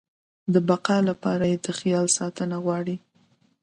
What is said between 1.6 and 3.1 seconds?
د خیال ساتنه غواړي.